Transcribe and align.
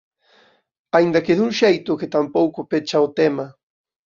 Aínda 0.97 1.23
que 1.25 1.37
dun 1.37 1.51
xeito 1.59 1.99
que 1.99 2.11
tampouco 2.15 2.59
pecha 2.71 3.05
o 3.07 3.13
tema. 3.19 3.45